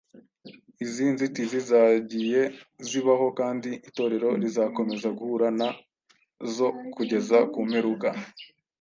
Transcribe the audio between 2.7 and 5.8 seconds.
zibaho kandi Itorero rizakomeza guhura na